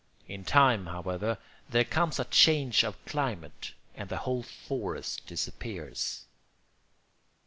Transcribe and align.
In 0.27 0.43
time, 0.43 0.87
however, 0.87 1.37
there 1.69 1.83
comes 1.83 2.17
a 2.17 2.25
change 2.25 2.83
of 2.83 2.97
climate 3.05 3.73
and 3.93 4.09
the 4.09 4.17
whole 4.17 4.41
forest 4.41 5.27
disappears. 5.27 6.25